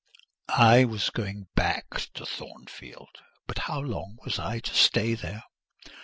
I 0.49 0.83
was 0.85 1.11
going 1.11 1.45
back 1.53 1.91
to 2.15 2.25
Thornfield: 2.25 3.19
but 3.45 3.59
how 3.69 3.79
long 3.81 4.17
was 4.25 4.39
I 4.39 4.57
to 4.59 4.73
stay 4.73 5.13
there? 5.13 5.43